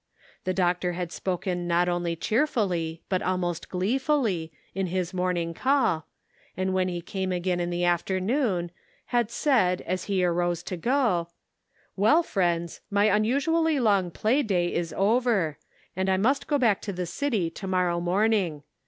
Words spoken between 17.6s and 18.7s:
mor row morning.